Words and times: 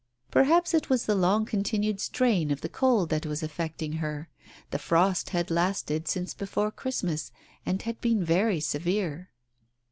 Perhaps 0.31 0.73
it 0.73 0.89
was 0.89 1.05
the 1.05 1.13
long 1.13 1.45
continued 1.45 1.99
strain 2.01 2.49
of 2.49 2.61
the 2.61 2.69
cold 2.69 3.09
that 3.09 3.23
was 3.27 3.43
affecting 3.43 3.97
her. 4.01 4.29
The 4.71 4.79
frost 4.79 5.29
had 5.29 5.51
lasted 5.51 6.07
since 6.07 6.33
before 6.33 6.71
Christmas, 6.71 7.31
and 7.67 7.79
had 7.83 8.01
been 8.01 8.23
very 8.25 8.61
severe. 8.61 9.29